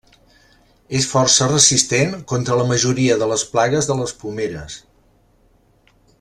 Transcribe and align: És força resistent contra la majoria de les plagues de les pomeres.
És 0.99 1.07
força 1.09 1.49
resistent 1.51 2.15
contra 2.31 2.57
la 2.61 2.65
majoria 2.73 3.19
de 3.25 3.29
les 3.35 3.45
plagues 3.53 3.91
de 3.93 3.99
les 4.01 4.15
pomeres. 4.25 4.79